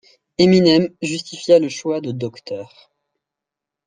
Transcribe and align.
Eminem 0.43 0.87
justifia 1.03 1.59
le 1.59 1.69
choix 1.69 2.01
de 2.01 2.11
Dr. 2.11 2.65